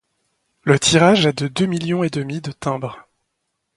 Le 0.63 0.79
tirage 0.79 1.27
est 1.27 1.43
de 1.43 1.47
deux 1.47 1.67
millions 1.67 2.01
et 2.03 2.09
demi 2.09 2.41
de 2.41 2.51
timbres. 2.51 3.07